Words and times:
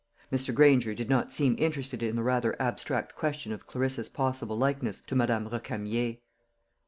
Mr. 0.31 0.51
Granger 0.51 0.95
did 0.95 1.11
not 1.11 1.31
seem 1.31 1.55
interested 1.59 2.01
in 2.01 2.15
the 2.15 2.23
rather 2.23 2.59
abstract 2.59 3.13
question 3.15 3.51
of 3.51 3.67
Clarissa's 3.67 4.09
possible 4.09 4.57
likeness 4.57 4.99
to 5.05 5.15
Madame 5.15 5.47
Recamier. 5.47 6.17